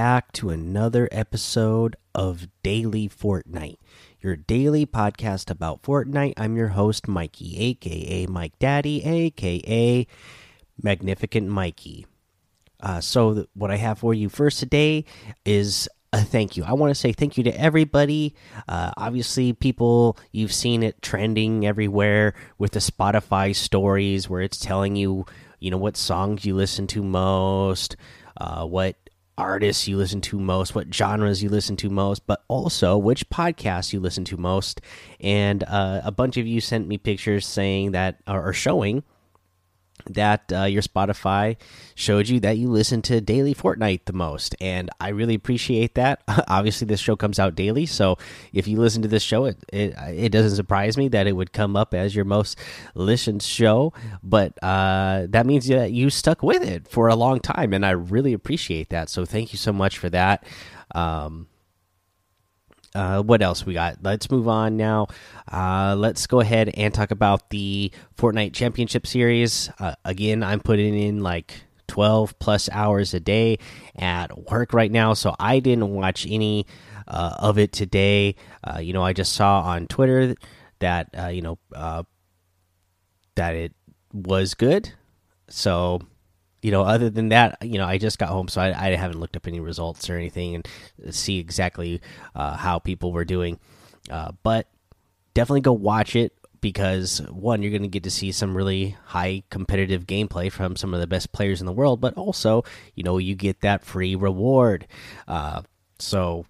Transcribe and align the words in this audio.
back 0.00 0.32
to 0.32 0.48
another 0.48 1.10
episode 1.12 1.94
of 2.14 2.48
Daily 2.62 3.06
Fortnite, 3.06 3.76
your 4.18 4.34
daily 4.34 4.86
podcast 4.86 5.50
about 5.50 5.82
Fortnite. 5.82 6.32
I'm 6.38 6.56
your 6.56 6.68
host, 6.68 7.06
Mikey, 7.06 7.58
aka 7.58 8.24
Mike 8.24 8.58
Daddy, 8.58 9.04
aka 9.04 10.06
Magnificent 10.82 11.48
Mikey. 11.48 12.06
Uh, 12.82 13.02
so, 13.02 13.44
what 13.52 13.70
I 13.70 13.76
have 13.76 13.98
for 13.98 14.14
you 14.14 14.30
first 14.30 14.58
today 14.58 15.04
is 15.44 15.86
a 16.14 16.22
thank 16.22 16.56
you. 16.56 16.64
I 16.64 16.72
want 16.72 16.92
to 16.92 16.98
say 16.98 17.12
thank 17.12 17.36
you 17.36 17.44
to 17.44 17.60
everybody. 17.60 18.34
Uh, 18.66 18.92
obviously, 18.96 19.52
people, 19.52 20.16
you've 20.32 20.54
seen 20.54 20.82
it 20.82 21.02
trending 21.02 21.66
everywhere 21.66 22.32
with 22.56 22.72
the 22.72 22.80
Spotify 22.80 23.54
stories 23.54 24.30
where 24.30 24.40
it's 24.40 24.58
telling 24.58 24.96
you, 24.96 25.26
you 25.58 25.70
know, 25.70 25.76
what 25.76 25.98
songs 25.98 26.46
you 26.46 26.54
listen 26.54 26.86
to 26.86 27.02
most, 27.02 27.96
uh, 28.38 28.64
what 28.64 28.96
artists 29.40 29.88
you 29.88 29.96
listen 29.96 30.20
to 30.20 30.38
most, 30.38 30.74
what 30.74 30.92
genres 30.94 31.42
you 31.42 31.48
listen 31.48 31.76
to 31.76 31.90
most, 31.90 32.26
but 32.26 32.44
also 32.48 32.98
which 32.98 33.28
podcasts 33.30 33.92
you 33.92 34.00
listen 34.00 34.24
to 34.26 34.36
most. 34.36 34.80
And 35.18 35.64
uh, 35.64 36.02
a 36.04 36.12
bunch 36.12 36.36
of 36.36 36.46
you 36.46 36.60
sent 36.60 36.86
me 36.86 36.98
pictures 36.98 37.46
saying 37.46 37.92
that, 37.92 38.20
or 38.26 38.52
showing 38.52 39.02
that 40.06 40.52
uh, 40.52 40.64
your 40.64 40.82
Spotify 40.82 41.56
showed 41.94 42.28
you 42.28 42.40
that 42.40 42.58
you 42.58 42.68
listen 42.68 43.02
to 43.02 43.20
Daily 43.20 43.54
Fortnite 43.54 44.04
the 44.06 44.12
most, 44.12 44.54
and 44.60 44.90
I 45.00 45.08
really 45.08 45.34
appreciate 45.34 45.94
that. 45.94 46.22
Obviously, 46.48 46.86
this 46.86 47.00
show 47.00 47.16
comes 47.16 47.38
out 47.38 47.54
daily, 47.54 47.86
so 47.86 48.18
if 48.52 48.66
you 48.66 48.78
listen 48.78 49.02
to 49.02 49.08
this 49.08 49.22
show, 49.22 49.44
it, 49.46 49.58
it 49.72 49.94
it 50.14 50.32
doesn't 50.32 50.56
surprise 50.56 50.96
me 50.96 51.08
that 51.08 51.26
it 51.26 51.32
would 51.32 51.52
come 51.52 51.76
up 51.76 51.94
as 51.94 52.14
your 52.14 52.24
most 52.24 52.58
listened 52.94 53.42
show. 53.42 53.92
But 54.22 54.62
uh, 54.62 55.26
that 55.30 55.46
means 55.46 55.66
that 55.68 55.92
you 55.92 56.10
stuck 56.10 56.42
with 56.42 56.62
it 56.62 56.88
for 56.88 57.08
a 57.08 57.16
long 57.16 57.40
time, 57.40 57.72
and 57.72 57.84
I 57.84 57.90
really 57.90 58.32
appreciate 58.32 58.90
that. 58.90 59.08
So 59.08 59.24
thank 59.24 59.52
you 59.52 59.58
so 59.58 59.72
much 59.72 59.98
for 59.98 60.10
that. 60.10 60.44
Um, 60.94 61.46
uh, 62.94 63.22
what 63.22 63.42
else 63.42 63.64
we 63.64 63.74
got? 63.74 63.98
Let's 64.02 64.30
move 64.30 64.48
on 64.48 64.76
now. 64.76 65.08
Uh, 65.50 65.94
let's 65.96 66.26
go 66.26 66.40
ahead 66.40 66.70
and 66.70 66.92
talk 66.92 67.10
about 67.10 67.50
the 67.50 67.92
Fortnite 68.16 68.52
Championship 68.52 69.06
Series. 69.06 69.70
Uh, 69.78 69.94
again, 70.04 70.42
I'm 70.42 70.60
putting 70.60 70.98
in 70.98 71.22
like 71.22 71.62
12 71.88 72.38
plus 72.38 72.68
hours 72.70 73.14
a 73.14 73.20
day 73.20 73.58
at 73.96 74.50
work 74.50 74.72
right 74.72 74.90
now, 74.90 75.14
so 75.14 75.34
I 75.38 75.60
didn't 75.60 75.90
watch 75.90 76.26
any 76.28 76.66
uh, 77.06 77.36
of 77.38 77.58
it 77.58 77.72
today. 77.72 78.34
Uh, 78.64 78.78
you 78.78 78.92
know, 78.92 79.02
I 79.02 79.12
just 79.12 79.34
saw 79.34 79.60
on 79.62 79.86
Twitter 79.86 80.34
that 80.80 81.08
uh, 81.16 81.28
you 81.28 81.42
know 81.42 81.58
that 83.34 83.54
it 83.54 83.72
was 84.12 84.54
good. 84.54 84.92
So 85.48 86.00
you 86.62 86.70
know, 86.70 86.82
other 86.82 87.10
than 87.10 87.30
that, 87.30 87.58
you 87.62 87.78
know, 87.78 87.86
I 87.86 87.98
just 87.98 88.18
got 88.18 88.28
home, 88.28 88.48
so 88.48 88.60
I, 88.60 88.88
I 88.88 88.96
haven't 88.96 89.20
looked 89.20 89.36
up 89.36 89.46
any 89.46 89.60
results 89.60 90.10
or 90.10 90.16
anything 90.16 90.54
and 90.54 91.14
see 91.14 91.38
exactly 91.38 92.00
uh, 92.34 92.56
how 92.56 92.78
people 92.78 93.12
were 93.12 93.24
doing. 93.24 93.58
Uh, 94.10 94.32
but 94.42 94.68
definitely 95.34 95.60
go 95.60 95.72
watch 95.72 96.16
it 96.16 96.32
because 96.60 97.22
one, 97.30 97.62
you're 97.62 97.70
going 97.70 97.82
to 97.82 97.88
get 97.88 98.04
to 98.04 98.10
see 98.10 98.32
some 98.32 98.56
really 98.56 98.96
high 99.06 99.42
competitive 99.50 100.06
gameplay 100.06 100.52
from 100.52 100.76
some 100.76 100.92
of 100.92 101.00
the 101.00 101.06
best 101.06 101.32
players 101.32 101.60
in 101.60 101.66
the 101.66 101.72
world, 101.72 102.00
but 102.00 102.14
also, 102.14 102.64
you 102.94 103.02
know, 103.02 103.18
you 103.18 103.34
get 103.34 103.60
that 103.62 103.84
free 103.84 104.14
reward. 104.14 104.86
Uh, 105.26 105.62
so 105.98 106.44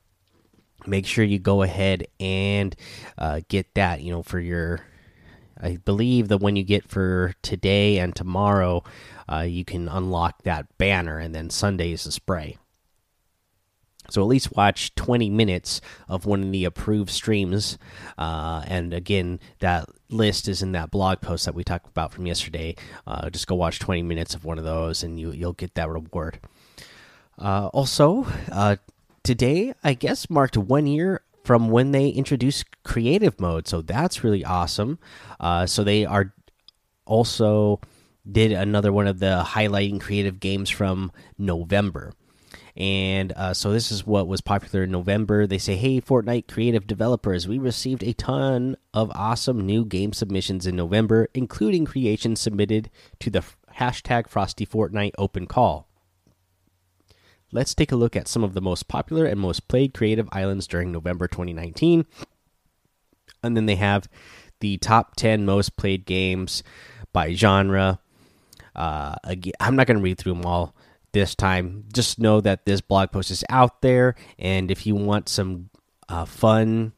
make 0.87 1.07
sure 1.07 1.25
you 1.25 1.39
go 1.39 1.63
ahead 1.63 2.07
and 2.19 2.75
uh, 3.19 3.41
get 3.49 3.73
that, 3.75 4.03
you 4.03 4.13
know, 4.13 4.23
for 4.23 4.41
your. 4.41 4.81
I 5.63 5.77
believe 5.77 6.29
the 6.29 6.39
one 6.39 6.57
you 6.57 6.63
get 6.65 6.89
for 6.89 7.35
today 7.43 7.99
and 7.99 8.17
tomorrow 8.17 8.83
uh, 9.31 9.41
you 9.41 9.65
can 9.65 9.89
unlock 9.89 10.43
that 10.43 10.67
banner, 10.79 11.19
and 11.19 11.35
then 11.35 11.51
Sunday 11.51 11.93
is 11.93 12.05
the 12.05 12.13
spray. 12.13 12.57
So 14.11 14.23
at 14.23 14.29
least 14.29 14.57
watch 14.57 14.95
20 14.97 15.31
minutes 15.31 15.81
of 16.09 16.27
one 16.27 16.43
of 16.43 16.53
the 16.53 16.65
approved 16.65 17.11
streams. 17.11 17.79
Uh, 18.19 18.63
and 18.67 18.93
again, 18.93 19.39
that 19.61 19.89
list 20.09 20.49
is 20.49 20.63
in 20.63 20.73
that 20.73 20.91
blog 20.91 21.21
post 21.21 21.45
that 21.45 21.55
we 21.55 21.63
talked 21.63 21.87
about 21.87 22.13
from 22.13 22.27
yesterday. 22.27 22.75
Uh, 23.07 23.31
just 23.31 23.47
go 23.47 23.55
watch 23.55 23.79
20 23.79 24.03
minutes 24.03 24.35
of 24.35 24.45
one 24.45 24.59
of 24.59 24.65
those, 24.65 25.03
and 25.03 25.19
you 25.21 25.31
you'll 25.31 25.53
get 25.53 25.75
that 25.75 25.89
reward. 25.89 26.41
Uh, 27.39 27.69
also, 27.69 28.27
uh, 28.51 28.77
today 29.23 29.73
I 29.85 29.95
guess 29.95 30.29
marked 30.29 30.57
one 30.57 30.87
year 30.87 31.23
from 31.45 31.71
when 31.71 31.93
they 31.93 32.09
introduced 32.09 32.65
creative 32.83 33.41
mode, 33.41 33.69
so 33.69 33.81
that's 33.81 34.25
really 34.25 34.45
awesome. 34.45 34.99
Uh, 35.39 35.67
so 35.67 35.85
they 35.85 36.05
are 36.05 36.35
also 37.07 37.81
did 38.31 38.53
another 38.53 38.93
one 38.93 39.07
of 39.07 39.19
the 39.19 39.45
highlighting 39.47 40.01
creative 40.01 40.41
games 40.41 40.71
from 40.71 41.13
November. 41.39 42.13
And 42.77 43.33
uh, 43.33 43.53
so 43.53 43.73
this 43.73 43.91
is 43.91 44.07
what 44.07 44.29
was 44.29 44.41
popular 44.41 44.85
in 44.85 44.91
November. 44.91 45.47
They 45.47 45.59
say, 45.59 45.77
"Hey, 45.77 46.01
Fortnite 46.01 46.49
creative 46.49 46.87
developers, 46.87 47.49
we 47.49 47.59
received 47.59 48.03
a 48.03 48.13
ton 48.13 48.77
of 48.95 49.11
awesome 49.15 49.67
new 49.67 49.85
game 49.85 50.13
submissions 50.13 50.67
in 50.67 50.77
November, 50.77 51.29
including 51.35 51.85
creations 51.85 52.41
submitted 52.41 52.89
to 53.19 53.31
the 53.31 53.43
hashtag 53.77 54.29
Frosty 54.29 54.65
Fortnite 54.65 55.13
Open 55.19 55.47
Call. 55.47 55.89
Let's 57.53 57.75
take 57.75 57.91
a 57.91 57.97
look 57.97 58.15
at 58.15 58.29
some 58.29 58.45
of 58.45 58.55
the 58.55 58.61
most 58.61 58.87
popular 58.87 59.27
and 59.27 59.41
most 59.41 59.67
played 59.67 59.93
creative 59.93 60.29
islands 60.31 60.69
during 60.69 60.93
November 60.93 61.27
2019. 61.27 62.07
And 63.43 63.57
then 63.57 63.67
they 63.67 63.75
have 63.77 64.09
the 64.61 64.77
top 64.77 65.17
10 65.17 65.45
most 65.45 65.77
played 65.77 66.05
games 66.05 66.63
by 67.13 67.35
genre 67.35 67.99
uh, 68.75 69.17
again, 69.25 69.55
I'm 69.61 69.77
not 69.77 69.87
going 69.87 69.99
to 69.99 70.03
read 70.03 70.19
through 70.19 70.35
them 70.35 70.47
all 70.47 70.75
this 71.13 71.35
time. 71.35 71.85
Just 71.93 72.19
know 72.19 72.41
that 72.41 72.65
this 72.65 72.81
blog 72.81 73.11
post 73.11 73.31
is 73.31 73.45
out 73.49 73.83
there, 73.83 74.15
and 74.39 74.71
if 74.71 74.87
you 74.87 74.95
want 74.95 75.29
some 75.29 75.71
uh, 76.09 76.25
fun 76.25 76.93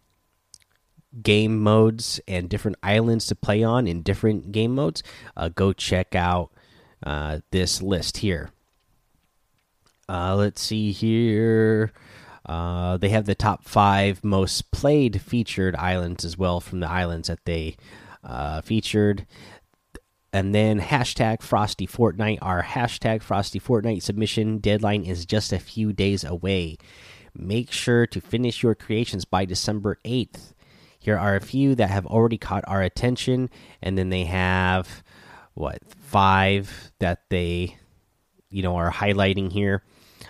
game 1.22 1.60
modes 1.60 2.20
and 2.26 2.48
different 2.48 2.78
islands 2.82 3.26
to 3.26 3.34
play 3.34 3.62
on 3.62 3.86
in 3.86 4.02
different 4.02 4.52
game 4.52 4.74
modes, 4.74 5.02
uh, 5.36 5.48
go 5.48 5.72
check 5.72 6.14
out 6.14 6.50
uh, 7.02 7.40
this 7.50 7.82
list 7.82 8.18
here. 8.18 8.50
Uh, 10.08 10.36
let's 10.36 10.60
see 10.60 10.92
here. 10.92 11.92
Uh, 12.44 12.96
they 12.96 13.08
have 13.10 13.26
the 13.26 13.34
top 13.34 13.64
five 13.64 14.24
most 14.24 14.70
played 14.72 15.20
featured 15.20 15.76
islands 15.76 16.24
as 16.24 16.36
well 16.36 16.60
from 16.60 16.80
the 16.80 16.88
islands 16.88 17.28
that 17.28 17.44
they 17.44 17.76
uh, 18.24 18.60
featured 18.60 19.26
and 20.32 20.54
then 20.54 20.80
hashtag 20.80 21.42
Frosty 21.42 21.86
Fortnite. 21.86 22.38
Our 22.40 22.62
hashtag 22.62 23.22
Frosty 23.22 23.60
Fortnite 23.60 24.02
submission 24.02 24.58
deadline 24.58 25.04
is 25.04 25.26
just 25.26 25.52
a 25.52 25.58
few 25.58 25.92
days 25.92 26.24
away. 26.24 26.78
Make 27.34 27.70
sure 27.70 28.06
to 28.06 28.20
finish 28.20 28.62
your 28.62 28.74
creations 28.74 29.24
by 29.24 29.44
December 29.44 29.98
8th. 30.04 30.52
Here 30.98 31.18
are 31.18 31.36
a 31.36 31.40
few 31.40 31.74
that 31.74 31.90
have 31.90 32.06
already 32.06 32.38
caught 32.38 32.64
our 32.66 32.82
attention, 32.82 33.50
and 33.82 33.98
then 33.98 34.10
they 34.10 34.24
have 34.24 35.02
what 35.54 35.78
five 35.98 36.92
that 37.00 37.28
they, 37.28 37.76
you 38.50 38.62
know, 38.62 38.76
are 38.76 38.92
highlighting 38.92 39.50
here. 39.50 39.82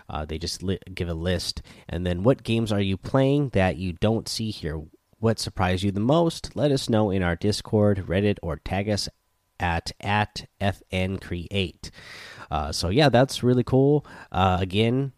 Uh, 0.09 0.25
they 0.25 0.39
just 0.39 0.65
give 0.95 1.09
a 1.09 1.15
list, 1.15 1.63
and 1.89 2.07
then 2.07 2.23
what 2.23 2.43
games 2.43 2.73
are 2.73 2.81
you 2.81 2.97
playing 2.97 3.51
that 3.51 3.77
you 3.77 3.93
don't 3.93 4.29
see 4.29 4.51
here? 4.51 4.81
What 5.19 5.39
surprised 5.39 5.85
you 5.85 5.93
the 5.93 6.01
most? 6.01 6.57
Let 6.57 6.73
us 6.73 6.89
know 6.89 7.11
in 7.11 7.23
our 7.23 7.37
Discord, 7.37 8.07
Reddit, 8.09 8.39
or 8.43 8.57
tag 8.57 8.89
us 8.89 9.09
at 9.63 9.93
at 10.01 10.47
fn 10.61 11.21
create. 11.21 11.91
Uh, 12.51 12.71
so 12.71 12.91
yeah, 12.91 13.09
that's 13.09 13.43
really 13.43 13.65
cool. 13.65 14.05
Uh, 14.31 14.59
again, 14.61 15.13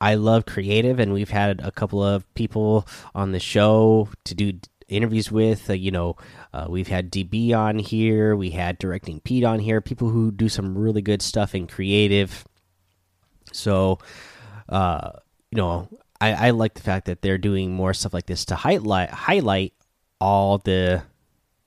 I 0.00 0.16
love 0.16 0.46
creative, 0.46 0.98
and 0.98 1.12
we've 1.12 1.30
had 1.30 1.60
a 1.60 1.70
couple 1.70 2.02
of 2.02 2.32
people 2.34 2.88
on 3.14 3.30
the 3.30 3.38
show 3.38 4.08
to 4.24 4.34
do 4.34 4.58
interviews 4.88 5.30
with. 5.30 5.70
Uh, 5.70 5.74
you 5.74 5.92
know, 5.92 6.16
uh, 6.52 6.66
we've 6.68 6.88
had 6.88 7.12
DB 7.12 7.54
on 7.54 7.78
here, 7.78 8.34
we 8.34 8.50
had 8.50 8.78
directing 8.78 9.20
Pete 9.20 9.44
on 9.44 9.60
here, 9.60 9.80
people 9.80 10.08
who 10.08 10.32
do 10.32 10.48
some 10.48 10.76
really 10.76 11.02
good 11.02 11.22
stuff 11.22 11.54
in 11.54 11.68
creative. 11.68 12.44
So, 13.52 13.98
uh, 14.68 15.12
you 15.52 15.58
know, 15.58 15.88
I, 16.20 16.48
I 16.48 16.50
like 16.50 16.74
the 16.74 16.82
fact 16.82 17.06
that 17.06 17.22
they're 17.22 17.38
doing 17.38 17.72
more 17.72 17.94
stuff 17.94 18.14
like 18.14 18.26
this 18.26 18.44
to 18.46 18.54
highlight 18.54 19.10
highlight 19.10 19.74
all 20.20 20.58
the 20.58 21.02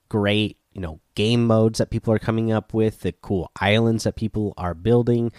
great 0.08 0.56
you 0.72 0.80
know 0.80 1.00
game 1.16 1.44
modes 1.44 1.78
that 1.78 1.90
people 1.90 2.14
are 2.14 2.20
coming 2.20 2.52
up 2.52 2.72
with, 2.72 3.00
the 3.00 3.10
cool 3.10 3.50
islands 3.60 4.04
that 4.04 4.14
people 4.14 4.54
are 4.56 4.74
building, 4.74 5.32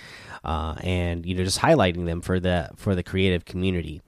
uh, 0.44 0.76
and 0.82 1.26
you 1.26 1.36
know 1.36 1.46
just 1.46 1.62
highlighting 1.62 2.06
them 2.06 2.20
for 2.20 2.42
the 2.42 2.70
for 2.76 2.94
the 2.96 3.04
creative 3.04 3.46
community. 3.46 4.02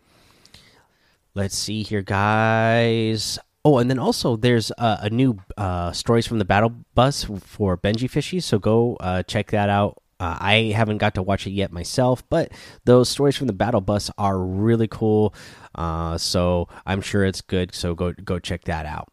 Let's 1.34 1.58
see 1.58 1.84
here, 1.84 2.02
guys. 2.02 3.40
Oh, 3.64 3.78
and 3.78 3.90
then 3.90 4.00
also 4.00 4.36
there's 4.36 4.72
a, 4.72 5.00
a 5.04 5.10
new 5.10 5.38
uh, 5.58 5.92
stories 5.94 6.26
from 6.28 6.40
the 6.40 6.46
battle 6.46 6.74
bus 6.96 7.26
for 7.40 7.78
Benji 7.78 8.10
Fishy, 8.10 8.42
so 8.42 8.60
go 8.60 8.98
uh, 9.00 9.24
check 9.24 9.52
that 9.52 9.70
out. 9.70 10.02
Uh, 10.20 10.38
I 10.38 10.54
haven't 10.76 10.98
got 10.98 11.16
to 11.16 11.22
watch 11.22 11.48
it 11.48 11.52
yet 11.52 11.72
myself, 11.72 12.28
but 12.30 12.52
those 12.84 13.08
stories 13.08 13.38
from 13.38 13.48
the 13.48 13.54
battle 13.54 13.80
bus 13.80 14.12
are 14.18 14.38
really 14.38 14.88
cool. 14.88 15.34
Uh, 15.76 16.18
so 16.18 16.68
I'm 16.86 17.00
sure 17.00 17.24
it's 17.24 17.40
good. 17.40 17.74
So 17.74 17.96
go 17.96 18.12
go 18.12 18.40
check 18.40 18.66
that 18.66 18.86
out 18.86 19.10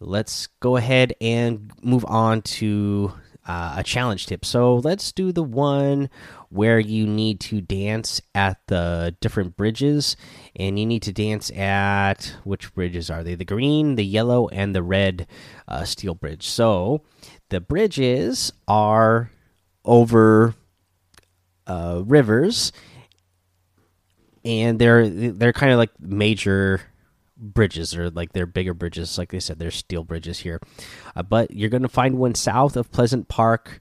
let's 0.00 0.46
go 0.60 0.76
ahead 0.76 1.14
and 1.20 1.72
move 1.82 2.04
on 2.06 2.42
to 2.42 3.12
uh, 3.46 3.76
a 3.78 3.82
challenge 3.82 4.26
tip. 4.26 4.44
So 4.44 4.76
let's 4.76 5.10
do 5.10 5.32
the 5.32 5.42
one 5.42 6.10
where 6.50 6.78
you 6.78 7.06
need 7.06 7.40
to 7.40 7.60
dance 7.60 8.20
at 8.34 8.58
the 8.66 9.16
different 9.20 9.56
bridges, 9.56 10.16
and 10.54 10.78
you 10.78 10.84
need 10.86 11.02
to 11.02 11.12
dance 11.12 11.50
at 11.50 12.36
which 12.44 12.72
bridges 12.74 13.10
are 13.10 13.24
they? 13.24 13.34
The 13.34 13.44
green, 13.44 13.96
the 13.96 14.04
yellow, 14.04 14.48
and 14.48 14.74
the 14.74 14.82
red 14.82 15.26
uh, 15.66 15.84
steel 15.84 16.14
bridge. 16.14 16.46
So 16.46 17.02
the 17.48 17.60
bridges 17.60 18.52
are 18.66 19.30
over 19.84 20.54
uh, 21.66 22.02
rivers, 22.04 22.72
and 24.44 24.78
they're 24.78 25.08
they're 25.08 25.52
kind 25.54 25.72
of 25.72 25.78
like 25.78 25.98
major 25.98 26.82
bridges 27.38 27.96
or 27.96 28.10
like 28.10 28.32
they're 28.32 28.46
bigger 28.46 28.74
bridges 28.74 29.16
like 29.16 29.30
they 29.30 29.40
said 29.40 29.58
they're 29.58 29.70
steel 29.70 30.04
bridges 30.04 30.40
here 30.40 30.60
uh, 31.14 31.22
but 31.22 31.50
you're 31.50 31.70
going 31.70 31.82
to 31.82 31.88
find 31.88 32.18
one 32.18 32.34
south 32.34 32.76
of 32.76 32.90
pleasant 32.90 33.28
park 33.28 33.80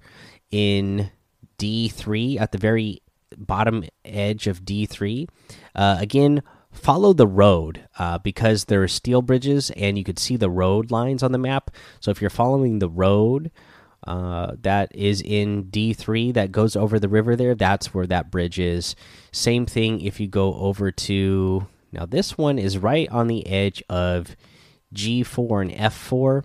in 0.51 1.09
d3 1.57 2.39
at 2.39 2.51
the 2.51 2.57
very 2.57 3.01
bottom 3.36 3.83
edge 4.06 4.48
of 4.48 4.63
d3 4.63 5.27
uh, 5.75 5.98
again 6.00 6.42
follow 6.71 7.13
the 7.13 7.27
road 7.27 7.88
uh, 7.98 8.19
because 8.19 8.65
there 8.65 8.83
are 8.83 8.88
steel 8.88 9.24
bridges 9.24 9.71
and 9.71 9.98
you 9.98 10.03
could 10.03 10.19
see 10.19 10.36
the 10.36 10.50
road 10.50 10.92
lines 10.92 11.24
on 11.24 11.31
the 11.31 11.38
map 11.39 11.71
so 12.00 12.12
if 12.12 12.21
you're 12.21 12.30
following 12.30 12.80
the 12.80 12.89
road 12.89 13.51
uh, 14.06 14.53
that 14.62 14.89
is 14.95 15.21
in 15.21 15.65
D3 15.65 16.33
that 16.33 16.51
goes 16.51 16.77
over 16.77 16.98
the 16.98 17.10
river 17.10 17.36
there. 17.36 17.56
That's 17.56 17.94
where 17.94 18.07
that 18.07 18.31
bridge 18.31 18.57
is. 18.57 18.95
Same 19.33 19.65
thing 19.65 20.00
if 20.00 20.19
you 20.19 20.27
go 20.27 20.53
over 20.53 20.92
to 20.92 21.68
now, 21.92 22.06
this 22.06 22.38
one 22.38 22.60
is 22.60 22.78
right 22.78 23.10
on 23.10 23.28
the 23.28 23.48
edge 23.48 23.81
of 23.89 24.36
G4 24.94 25.62
and 25.62 25.72
F4. 25.72 26.44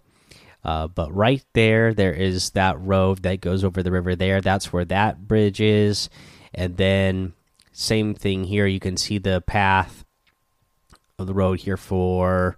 Uh, 0.65 0.87
but 0.87 1.13
right 1.13 1.45
there, 1.55 1.93
there 1.93 2.13
is 2.13 2.51
that 2.51 2.81
road 2.81 3.23
that 3.23 3.41
goes 3.41 3.65
over 3.65 3.83
the 3.83 3.91
river 3.91 4.15
there. 4.15 4.41
That's 4.41 4.73
where 4.73 4.85
that 4.85 5.27
bridge 5.27 5.61
is. 5.61 6.09
And 6.55 6.77
then, 6.77 7.33
same 7.73 8.15
thing 8.15 8.45
here. 8.45 8.67
You 8.67 8.79
can 8.79 8.97
see 8.97 9.19
the 9.19 9.41
path 9.41 10.05
of 11.19 11.27
the 11.27 11.35
road 11.35 11.61
here 11.61 11.77
for 11.77 12.57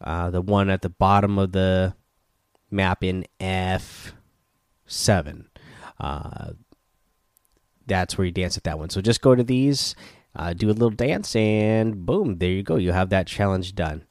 uh, 0.00 0.30
the 0.30 0.40
one 0.40 0.70
at 0.70 0.82
the 0.82 0.88
bottom 0.88 1.38
of 1.38 1.52
the 1.52 1.94
map 2.70 3.04
in 3.04 3.26
F7. 3.38 4.14
Uh, 6.00 6.50
that's 7.86 8.18
where 8.18 8.24
you 8.24 8.32
dance 8.32 8.56
at 8.56 8.64
that 8.64 8.78
one. 8.78 8.90
So 8.90 9.00
just 9.00 9.20
go 9.20 9.36
to 9.36 9.44
these 9.44 9.94
uh, 10.36 10.52
do 10.52 10.68
a 10.68 10.72
little 10.72 10.90
dance, 10.90 11.34
and 11.36 12.04
boom, 12.06 12.38
there 12.38 12.50
you 12.50 12.62
go. 12.62 12.76
You 12.76 12.92
have 12.92 13.10
that 13.10 13.26
challenge 13.26 13.74
done. 13.74 14.04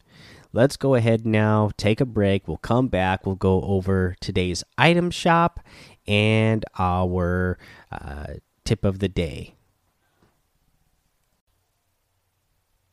Let's 0.52 0.78
go 0.78 0.96
ahead 0.96 1.26
now, 1.26 1.72
take 1.78 2.00
a 2.00 2.06
break. 2.06 2.48
We'll 2.48 2.58
come 2.58 2.88
back. 2.88 3.26
We'll 3.26 3.36
go 3.36 3.62
over 3.64 4.16
today's 4.22 4.64
item 4.78 5.10
shop 5.10 5.60
and 6.06 6.64
our 6.78 7.58
uh, 7.92 8.36
tip 8.64 8.86
of 8.86 9.00
the 9.00 9.10
day. 9.10 9.56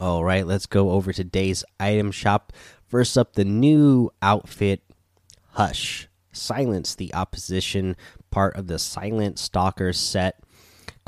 All 0.00 0.24
right, 0.24 0.46
let's 0.46 0.64
go 0.64 0.92
over 0.92 1.12
today's 1.12 1.62
item 1.78 2.10
shop. 2.10 2.54
First 2.86 3.18
up, 3.18 3.34
the 3.34 3.44
new 3.44 4.10
outfit 4.22 4.82
Hush. 5.52 6.08
Silence 6.32 6.94
the 6.94 7.12
opposition, 7.12 7.96
part 8.30 8.56
of 8.56 8.68
the 8.68 8.78
Silent 8.78 9.38
Stalker 9.38 9.92
set 9.92 10.40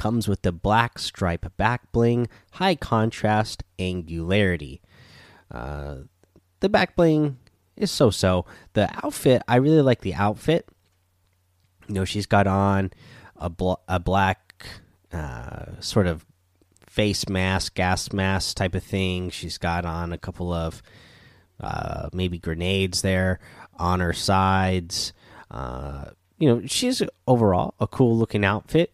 comes 0.03 0.27
with 0.27 0.43
the 0.43 0.51
black 0.51 0.99
stripe 0.99 1.47
back 1.57 1.93
bling, 1.93 2.27
high 2.55 2.75
contrast, 2.75 3.63
angularity. 3.79 4.83
Uh, 5.49 5.99
the 6.59 6.69
back 6.69 6.97
bling 6.97 7.39
is 7.77 7.89
so 7.89 8.11
so. 8.11 8.45
The 8.73 8.91
outfit, 9.05 9.43
I 9.47 9.57
really 9.57 9.81
like 9.81 10.01
the 10.01 10.15
outfit. 10.15 10.69
You 11.87 11.95
know, 11.95 12.05
she's 12.05 12.27
got 12.27 12.49
on 12.49 12.91
a, 13.37 13.49
bl 13.49 13.75
a 13.87 14.01
black 14.01 14.67
uh, 15.13 15.79
sort 15.79 16.09
of 16.09 16.27
face 16.89 17.29
mask, 17.29 17.75
gas 17.75 18.13
mask 18.13 18.57
type 18.57 18.75
of 18.75 18.83
thing. 18.83 19.31
She's 19.31 19.57
got 19.57 19.85
on 19.85 20.13
a 20.13 20.19
couple 20.19 20.53
of 20.53 20.83
uh, 21.61 22.09
maybe 22.13 22.41
grenades 22.41 23.03
there 23.03 23.39
on 23.77 24.01
her 24.01 24.13
sides. 24.13 25.13
Uh, 25.49 26.07
you 26.39 26.49
know, 26.49 26.67
she's 26.67 27.05
overall 27.29 27.75
a 27.79 27.87
cool 27.87 28.19
looking 28.19 28.45
outfit. 28.45 28.93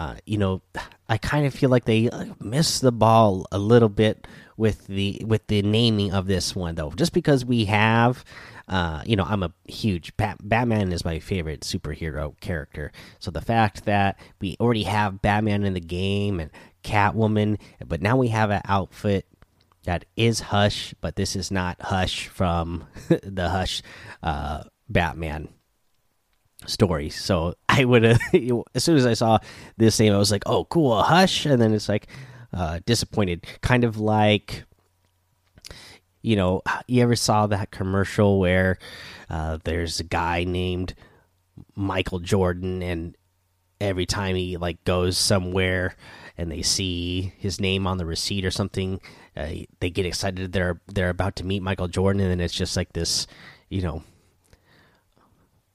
Uh, 0.00 0.14
you 0.24 0.38
know, 0.38 0.62
I 1.10 1.18
kind 1.18 1.44
of 1.44 1.52
feel 1.52 1.68
like 1.68 1.84
they 1.84 2.08
uh, 2.08 2.24
missed 2.40 2.80
the 2.80 2.90
ball 2.90 3.46
a 3.52 3.58
little 3.58 3.90
bit 3.90 4.26
with 4.56 4.86
the 4.86 5.22
with 5.26 5.46
the 5.48 5.60
naming 5.60 6.14
of 6.14 6.26
this 6.26 6.56
one 6.56 6.74
though. 6.74 6.90
Just 6.92 7.12
because 7.12 7.44
we 7.44 7.66
have, 7.66 8.24
uh, 8.66 9.02
you 9.04 9.14
know, 9.14 9.26
I'm 9.28 9.42
a 9.42 9.52
huge 9.66 10.16
Bat 10.16 10.38
Batman 10.42 10.90
is 10.90 11.04
my 11.04 11.18
favorite 11.18 11.60
superhero 11.60 12.32
character. 12.40 12.92
So 13.18 13.30
the 13.30 13.42
fact 13.42 13.84
that 13.84 14.18
we 14.40 14.56
already 14.58 14.84
have 14.84 15.20
Batman 15.20 15.64
in 15.64 15.74
the 15.74 15.80
game 15.80 16.40
and 16.40 16.50
Catwoman, 16.82 17.60
but 17.86 18.00
now 18.00 18.16
we 18.16 18.28
have 18.28 18.48
an 18.48 18.62
outfit 18.64 19.26
that 19.84 20.06
is 20.16 20.40
Hush, 20.40 20.94
but 21.02 21.16
this 21.16 21.36
is 21.36 21.50
not 21.50 21.76
Hush 21.78 22.26
from 22.28 22.86
the 23.22 23.50
Hush 23.50 23.82
uh, 24.22 24.62
Batman 24.88 25.50
story. 26.66 27.10
So 27.10 27.54
I 27.68 27.84
would 27.84 28.02
have, 28.02 28.20
as 28.74 28.84
soon 28.84 28.96
as 28.96 29.06
I 29.06 29.14
saw 29.14 29.38
this 29.76 29.98
name, 29.98 30.12
I 30.12 30.18
was 30.18 30.30
like, 30.30 30.42
oh, 30.46 30.64
cool, 30.64 31.02
Hush. 31.02 31.46
And 31.46 31.60
then 31.60 31.72
it's 31.72 31.88
like, 31.88 32.08
uh, 32.52 32.80
disappointed. 32.86 33.46
Kind 33.60 33.84
of 33.84 33.98
like, 33.98 34.64
you 36.22 36.36
know, 36.36 36.62
you 36.86 37.02
ever 37.02 37.16
saw 37.16 37.46
that 37.46 37.70
commercial 37.70 38.38
where 38.38 38.78
uh, 39.28 39.58
there's 39.64 40.00
a 40.00 40.04
guy 40.04 40.44
named 40.44 40.94
Michael 41.74 42.18
Jordan, 42.18 42.82
and 42.82 43.16
every 43.80 44.06
time 44.06 44.36
he 44.36 44.56
like 44.56 44.82
goes 44.84 45.16
somewhere 45.16 45.96
and 46.36 46.50
they 46.50 46.62
see 46.62 47.32
his 47.38 47.60
name 47.60 47.86
on 47.86 47.98
the 47.98 48.06
receipt 48.06 48.44
or 48.44 48.50
something, 48.50 49.00
uh, 49.36 49.50
they 49.80 49.90
get 49.90 50.06
excited. 50.06 50.52
They're 50.52 50.80
they're 50.88 51.10
about 51.10 51.36
to 51.36 51.46
meet 51.46 51.62
Michael 51.62 51.88
Jordan, 51.88 52.20
and 52.20 52.30
then 52.30 52.40
it's 52.40 52.54
just 52.54 52.76
like 52.76 52.92
this, 52.92 53.26
you 53.68 53.82
know, 53.82 54.02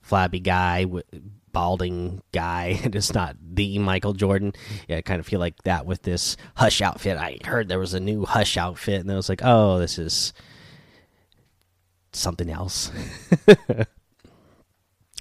flabby 0.06 0.40
guy, 0.40 0.86
balding 1.52 2.22
guy, 2.32 2.78
and 2.84 2.94
it's 2.94 3.12
not 3.14 3.36
the 3.40 3.78
Michael 3.78 4.12
Jordan. 4.12 4.52
Yeah, 4.88 4.98
I 4.98 5.02
kind 5.02 5.20
of 5.20 5.26
feel 5.26 5.40
like 5.40 5.62
that 5.64 5.86
with 5.86 6.02
this 6.02 6.36
Hush 6.54 6.80
outfit. 6.80 7.16
I 7.16 7.38
heard 7.44 7.68
there 7.68 7.78
was 7.78 7.94
a 7.94 8.00
new 8.00 8.24
Hush 8.24 8.56
outfit, 8.56 9.00
and 9.00 9.10
I 9.10 9.16
was 9.16 9.28
like, 9.28 9.40
oh, 9.42 9.78
this 9.78 9.98
is 9.98 10.32
something 12.12 12.50
else. 12.50 12.90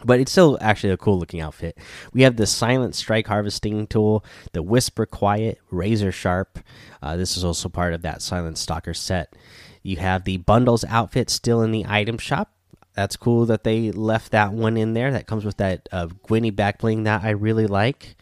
but 0.06 0.20
it's 0.20 0.32
still 0.32 0.58
actually 0.62 0.94
a 0.94 0.98
cool 0.98 1.18
looking 1.18 1.42
outfit. 1.42 1.78
We 2.14 2.22
have 2.24 2.36
the 2.36 2.46
Silent 2.46 2.96
Strike 2.96 3.28
Harvesting 3.28 3.88
Tool, 3.88 4.24
the 4.54 4.62
Whisper 4.62 5.06
Quiet, 5.06 5.60
Razor 5.72 6.12
Sharp. 6.12 6.60
Uh, 7.02 7.16
this 7.16 7.38
is 7.38 7.44
also 7.44 7.70
part 7.70 7.94
of 7.94 8.04
that 8.04 8.22
Silent 8.22 8.58
Stalker 8.58 8.94
set. 8.94 9.36
You 9.82 9.98
have 9.98 10.24
the 10.26 10.38
bundles 10.38 10.84
outfit 10.86 11.30
still 11.30 11.62
in 11.62 11.72
the 11.72 11.86
item 11.88 12.18
shop 12.18 12.55
that's 12.96 13.18
cool 13.18 13.46
that 13.48 13.64
they 13.64 13.92
left 13.92 14.32
that 14.32 14.54
one 14.54 14.78
in 14.78 14.94
there. 14.94 15.12
That 15.12 15.28
comes 15.28 15.46
with 15.46 15.58
that 15.58 15.88
uh, 15.92 16.08
Gwynny 16.08 16.56
back 16.56 16.80
bling 16.80 17.04
that 17.04 17.24
I 17.24 17.32
really 17.32 17.68
like. 17.68 18.16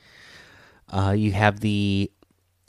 Uh, 0.92 1.12
you 1.12 1.32
have 1.32 1.60
the 1.60 2.12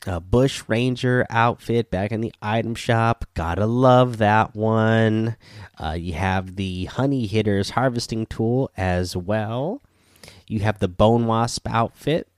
uh, 0.07 0.21
Bush 0.21 0.63
Ranger 0.69 1.27
outfit 1.31 1.91
back 1.91 2.13
in 2.13 2.21
the 2.21 2.33
item 2.43 2.75
shop. 2.75 3.25
Gotta 3.35 3.67
love 3.67 4.19
that 4.19 4.55
one. 4.55 5.37
Uh, 5.83 5.93
you 5.99 6.13
have 6.13 6.57
the 6.57 6.85
Honey 6.87 7.27
Hitters 7.27 7.71
harvesting 7.71 8.27
tool 8.27 8.71
as 8.77 9.17
well. 9.17 9.83
You 10.47 10.61
have 10.61 10.79
the 10.79 10.89
Bone 10.89 11.27
Wasp 11.27 11.67
outfit, 11.69 12.29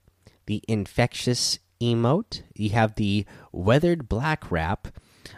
the 0.45 0.63
Infectious 0.67 1.59
emote. 1.81 2.41
You 2.55 2.69
have 2.71 2.95
the 2.95 3.25
Weathered 3.51 4.07
Black 4.07 4.49
wrap. 4.49 4.87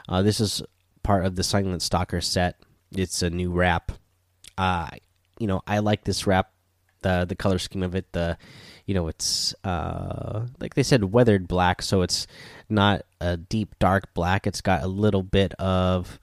Uh, 0.07 0.21
this 0.21 0.39
is 0.39 0.61
part 1.01 1.25
of 1.25 1.35
the 1.35 1.43
Silent 1.43 1.81
Stalker 1.81 2.21
set. 2.21 2.57
It's 2.91 3.21
a 3.21 3.29
new 3.29 3.51
wrap 3.51 3.91
uh, 4.59 4.89
you 5.39 5.47
know, 5.47 5.61
I 5.65 5.79
like 5.79 6.03
this 6.03 6.27
wrap, 6.27 6.51
the 7.01 7.25
the 7.27 7.35
color 7.35 7.59
scheme 7.59 7.81
of 7.81 7.95
it. 7.95 8.11
The, 8.11 8.37
you 8.85 8.93
know, 8.93 9.07
it's 9.07 9.55
uh, 9.63 10.47
like 10.59 10.73
they 10.73 10.83
said, 10.83 11.13
weathered 11.13 11.47
black, 11.47 11.81
so 11.81 12.01
it's 12.01 12.27
not 12.67 13.03
a 13.21 13.37
deep 13.37 13.79
dark 13.79 14.13
black. 14.13 14.45
It's 14.45 14.59
got 14.59 14.83
a 14.83 14.87
little 14.87 15.23
bit 15.23 15.53
of 15.53 16.19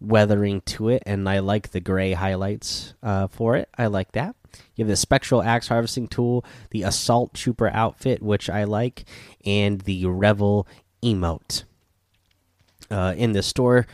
weathering 0.00 0.62
to 0.62 0.88
it, 0.88 1.02
and 1.04 1.28
I 1.28 1.40
like 1.40 1.72
the 1.72 1.80
gray 1.80 2.14
highlights 2.14 2.94
uh, 3.02 3.26
for 3.26 3.54
it. 3.54 3.68
I 3.76 3.88
like 3.88 4.12
that. 4.12 4.34
You 4.76 4.84
have 4.84 4.88
the 4.90 4.96
spectral 4.96 5.42
axe 5.42 5.68
harvesting 5.68 6.08
tool, 6.08 6.42
the 6.70 6.84
assault 6.84 7.34
trooper 7.34 7.68
outfit, 7.68 8.22
which 8.22 8.48
I 8.48 8.64
like, 8.64 9.04
and 9.44 9.82
the 9.82 10.06
revel 10.06 10.66
emote. 11.02 11.64
Uh, 12.90 13.12
in 13.14 13.32
the 13.32 13.42
store, 13.42 13.86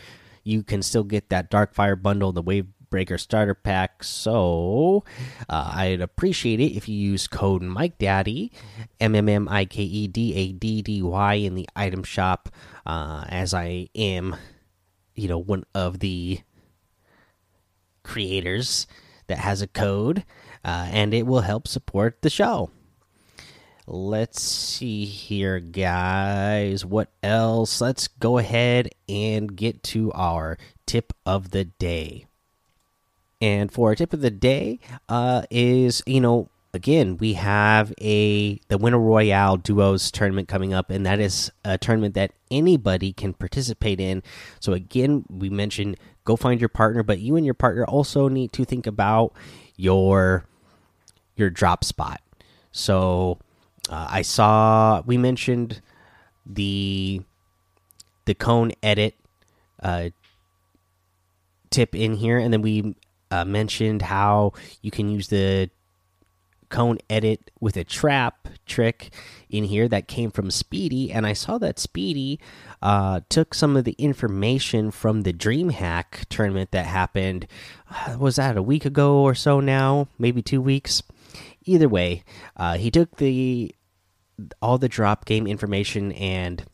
you 0.45 0.63
can 0.63 0.83
still 0.83 1.05
get 1.05 1.29
that 1.31 1.51
dark 1.51 1.75
fire 1.75 1.97
bundle, 1.97 2.31
the 2.31 2.43
wave 2.43 2.67
Breaker 2.91 3.19
starter 3.19 3.55
pack. 3.55 4.03
So 4.05 5.05
uh, 5.49 5.73
I'd 5.75 6.01
appreciate 6.01 6.61
it 6.61 6.77
if 6.77 6.89
you 6.89 6.97
use 6.97 7.27
code 7.29 7.63
Mike 7.63 7.99
Daddy, 7.99 8.53
M 9.01 9.15
M 9.15 9.29
M 9.29 9.49
I 9.49 9.65
K 9.65 9.83
E 9.83 10.09
D 10.09 10.35
A 10.35 10.53
D 10.53 10.83
D 10.83 11.01
Y 11.01 11.35
in 11.35 11.55
the 11.55 11.69
item 11.77 12.03
shop, 12.03 12.49
uh, 12.85 13.25
as 13.29 13.55
I 13.55 13.89
am, 13.95 14.37
you 15.15 15.29
know, 15.29 15.39
one 15.39 15.65
of 15.75 16.01
the 16.01 16.41
creators 18.03 18.87
that 19.29 19.39
has 19.39 19.63
a 19.63 19.69
code, 19.69 20.25
uh, 20.65 20.89
and 20.91 21.15
it 21.15 21.27
will 21.27 21.43
help 21.43 21.69
support 21.69 22.23
the 22.23 22.31
show. 22.31 22.71
Let's 23.87 24.41
see 24.41 25.05
here, 25.05 25.59
guys. 25.59 26.85
What 26.85 27.11
else? 27.23 27.81
Let's 27.81 28.07
go 28.07 28.39
ahead 28.39 28.91
and 29.09 29.57
get 29.57 29.83
to 29.85 30.13
our 30.13 30.59
tip 30.87 31.13
of 31.27 31.51
the 31.51 31.65
day. 31.65 32.27
And 33.41 33.73
for 33.73 33.89
our 33.89 33.95
tip 33.95 34.13
of 34.13 34.21
the 34.21 34.31
day, 34.31 34.81
uh, 35.09 35.43
is 35.51 36.03
you 36.07 36.21
know 36.21 36.49
again 36.73 37.17
we 37.17 37.35
have 37.35 37.93
a 38.01 38.61
the 38.69 38.79
winter 38.79 38.99
royale 38.99 39.57
duos 39.57 40.11
tournament 40.11 40.47
coming 40.47 40.73
up 40.73 40.91
and 40.91 41.05
that 41.05 41.19
is 41.19 41.51
a 41.65 41.77
tournament 41.77 42.15
that 42.15 42.33
anybody 42.51 43.13
can 43.13 43.33
participate 43.33 44.01
in. 44.01 44.23
So 44.61 44.73
again 44.73 45.25
we 45.29 45.51
mentioned 45.51 45.97
go 46.25 46.37
find 46.37 46.61
your 46.61 46.69
partner 46.69 47.03
but 47.03 47.19
you 47.19 47.37
and 47.37 47.45
your 47.45 47.55
partner 47.55 47.85
also 47.85 48.29
need 48.29 48.53
to 48.53 48.65
think 48.65 48.87
about 48.87 49.33
your 49.77 50.45
your 51.37 51.51
drop 51.51 51.85
spot. 51.85 52.21
So 52.73 53.39
uh, 53.89 54.07
i 54.11 54.23
saw 54.23 55.03
we 55.07 55.17
mentioned 55.17 55.81
the 56.47 57.23
the 58.25 58.35
cone 58.35 58.73
edit 58.83 59.15
uh, 59.83 60.11
tip 61.71 61.95
in 61.95 62.15
here 62.15 62.39
and 62.39 62.53
then 62.53 62.63
we 62.63 62.95
uh, 63.31 63.45
mentioned 63.45 64.03
how 64.03 64.53
you 64.83 64.91
can 64.91 65.09
use 65.09 65.29
the 65.29 65.71
cone 66.71 66.99
edit 67.11 67.51
with 67.61 67.77
a 67.77 67.85
trap 67.85 68.49
trick 68.65 69.13
in 69.51 69.65
here 69.65 69.89
that 69.89 70.09
came 70.09 70.31
from 70.31 70.51
Speedy, 70.51 71.13
and 71.13 71.27
I 71.27 71.35
saw 71.35 71.59
that 71.59 71.79
Speedy 71.79 72.41
uh, 72.81 73.21
took 73.29 73.53
some 73.53 73.77
of 73.77 73.85
the 73.85 73.97
information 73.99 74.91
from 74.91 75.23
the 75.23 75.33
DreamHack 75.33 76.25
tournament 76.31 76.71
that 76.71 76.87
happened. 76.87 77.47
Uh, 77.91 78.17
was 78.19 78.37
that 78.37 78.57
a 78.57 78.63
week 78.63 78.85
ago 78.85 79.19
or 79.19 79.35
so 79.35 79.61
now? 79.61 80.09
Maybe 80.19 80.41
two 80.41 80.63
weeks. 80.63 81.03
Either 81.65 81.89
way, 81.89 82.25
uh, 82.57 82.79
he 82.79 82.91
took 82.91 83.17
the 83.17 83.75
all 84.63 84.79
the 84.79 84.89
drop 84.89 85.27
game 85.27 85.47
information 85.47 86.13
and 86.13 86.65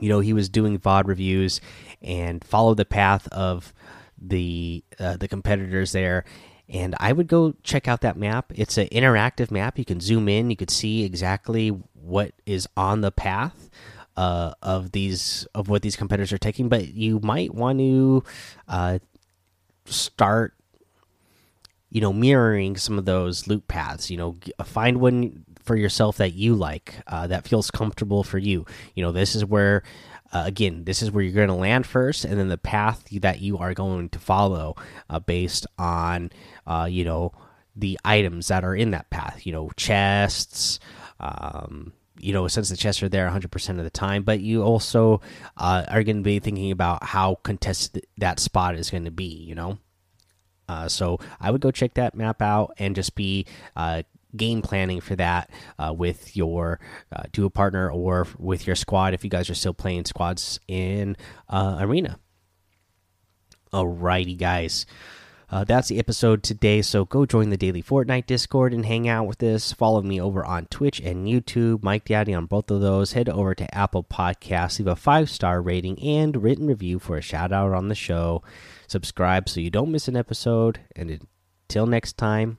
you 0.00 0.08
know 0.08 0.18
he 0.18 0.32
was 0.32 0.48
doing 0.48 0.76
VOD 0.76 1.06
reviews 1.06 1.60
and 2.02 2.42
followed 2.42 2.76
the 2.76 2.84
path 2.84 3.28
of 3.28 3.72
the 4.20 4.84
uh, 4.98 5.16
the 5.16 5.28
competitors 5.28 5.92
there 5.92 6.24
and 6.68 6.94
I 6.98 7.12
would 7.12 7.28
go 7.28 7.54
check 7.62 7.86
out 7.86 8.00
that 8.00 8.16
map. 8.16 8.52
It's 8.54 8.76
an 8.76 8.88
interactive 8.88 9.50
map. 9.50 9.78
You 9.78 9.84
can 9.84 10.00
zoom 10.00 10.28
in. 10.28 10.50
You 10.50 10.56
could 10.56 10.70
see 10.70 11.04
exactly 11.04 11.68
what 11.68 12.32
is 12.44 12.68
on 12.76 13.02
the 13.02 13.12
path 13.12 13.70
uh, 14.16 14.54
of 14.62 14.92
these 14.92 15.46
of 15.54 15.68
what 15.68 15.82
these 15.82 15.96
competitors 15.96 16.32
are 16.32 16.38
taking. 16.38 16.68
But 16.68 16.88
you 16.88 17.20
might 17.20 17.54
want 17.54 17.78
to 17.78 18.24
uh, 18.66 18.98
start, 19.84 20.54
you 21.90 22.00
know, 22.00 22.12
mirroring 22.12 22.76
some 22.76 22.98
of 22.98 23.04
those 23.04 23.46
loot 23.46 23.68
paths. 23.68 24.10
You 24.10 24.16
know, 24.16 24.36
find 24.64 24.98
one 24.98 25.44
for 25.62 25.76
yourself 25.76 26.16
that 26.16 26.34
you 26.34 26.54
like, 26.56 26.94
uh, 27.06 27.28
that 27.28 27.46
feels 27.46 27.70
comfortable 27.70 28.24
for 28.24 28.38
you. 28.38 28.66
You 28.94 29.04
know, 29.04 29.12
this 29.12 29.36
is 29.36 29.44
where 29.44 29.84
uh, 30.36 30.44
again, 30.46 30.84
this 30.84 31.02
is 31.02 31.10
where 31.10 31.24
you're 31.24 31.32
going 31.32 31.48
to 31.48 31.54
land 31.54 31.86
first, 31.86 32.24
and 32.24 32.38
then 32.38 32.48
the 32.48 32.58
path 32.58 33.04
that 33.20 33.40
you 33.40 33.56
are 33.58 33.72
going 33.72 34.08
to 34.10 34.18
follow 34.18 34.76
uh, 35.08 35.18
based 35.18 35.66
on, 35.78 36.30
uh, 36.66 36.86
you 36.90 37.04
know, 37.04 37.32
the 37.74 37.98
items 38.04 38.48
that 38.48 38.64
are 38.64 38.74
in 38.74 38.90
that 38.90 39.08
path. 39.08 39.46
You 39.46 39.52
know, 39.52 39.70
chests. 39.76 40.78
Um, 41.20 41.92
you 42.18 42.32
know, 42.32 42.48
since 42.48 42.68
the 42.68 42.76
chests 42.76 43.02
are 43.02 43.08
there 43.08 43.28
100% 43.28 43.68
of 43.78 43.84
the 43.84 43.90
time, 43.90 44.22
but 44.22 44.40
you 44.40 44.62
also 44.62 45.20
uh, 45.56 45.84
are 45.88 46.02
going 46.02 46.16
to 46.16 46.22
be 46.22 46.38
thinking 46.38 46.70
about 46.70 47.04
how 47.04 47.36
contested 47.42 48.06
that 48.18 48.40
spot 48.40 48.74
is 48.74 48.90
going 48.90 49.04
to 49.04 49.10
be. 49.10 49.24
You 49.24 49.54
know. 49.54 49.78
Uh, 50.68 50.88
so 50.88 51.18
I 51.40 51.50
would 51.50 51.60
go 51.60 51.70
check 51.70 51.94
that 51.94 52.14
map 52.14 52.42
out 52.42 52.74
and 52.78 52.94
just 52.94 53.14
be 53.14 53.46
uh, 53.76 54.02
game 54.36 54.62
planning 54.62 55.00
for 55.00 55.16
that 55.16 55.50
uh, 55.78 55.92
with 55.96 56.36
your 56.36 56.80
uh, 57.12 57.24
duo 57.32 57.48
partner 57.48 57.90
or 57.90 58.26
with 58.38 58.66
your 58.66 58.76
squad 58.76 59.14
if 59.14 59.24
you 59.24 59.30
guys 59.30 59.50
are 59.50 59.54
still 59.54 59.74
playing 59.74 60.04
squads 60.04 60.60
in 60.68 61.16
uh, 61.48 61.78
arena. 61.80 62.18
Alrighty, 63.72 64.38
guys. 64.38 64.86
Uh, 65.48 65.62
that's 65.62 65.88
the 65.88 65.98
episode 65.98 66.42
today. 66.42 66.82
So 66.82 67.04
go 67.04 67.24
join 67.24 67.50
the 67.50 67.56
daily 67.56 67.82
Fortnite 67.82 68.26
Discord 68.26 68.74
and 68.74 68.84
hang 68.84 69.08
out 69.08 69.26
with 69.26 69.42
us. 69.42 69.72
Follow 69.72 70.02
me 70.02 70.20
over 70.20 70.44
on 70.44 70.66
Twitch 70.66 70.98
and 71.00 71.26
YouTube, 71.26 71.82
Mike 71.84 72.04
Daddy 72.06 72.34
on 72.34 72.46
both 72.46 72.70
of 72.70 72.80
those. 72.80 73.12
Head 73.12 73.28
over 73.28 73.54
to 73.54 73.74
Apple 73.74 74.02
Podcasts, 74.02 74.78
leave 74.78 74.88
a 74.88 74.96
five 74.96 75.30
star 75.30 75.62
rating 75.62 76.02
and 76.02 76.42
written 76.42 76.66
review 76.66 76.98
for 76.98 77.16
a 77.16 77.22
shout 77.22 77.52
out 77.52 77.72
on 77.72 77.88
the 77.88 77.94
show. 77.94 78.42
Subscribe 78.88 79.48
so 79.48 79.60
you 79.60 79.70
don't 79.70 79.92
miss 79.92 80.08
an 80.08 80.16
episode. 80.16 80.80
And 80.96 81.26
until 81.68 81.86
next 81.86 82.16
time, 82.16 82.58